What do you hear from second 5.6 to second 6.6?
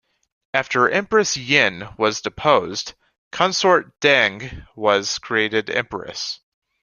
empress.